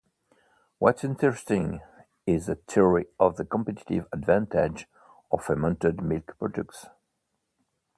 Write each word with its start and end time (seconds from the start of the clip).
What's 0.79 1.03
interesting 1.03 1.81
is 2.25 2.47
the 2.47 2.55
theory 2.55 3.05
of 3.19 3.35
the 3.35 3.45
competitive 3.45 4.07
advantage 4.11 4.87
of 5.31 5.43
fermented 5.45 6.01
milk 6.01 6.35
products. 6.39 6.87